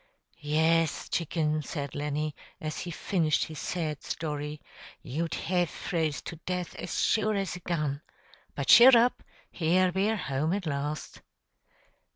[0.39, 4.59] "Yes, chicken," said Lenny, as he finished his sad story,
[5.03, 8.01] "you'd hev froze to death as sure as a gun.
[8.55, 11.21] But cheer up; here we're home at last."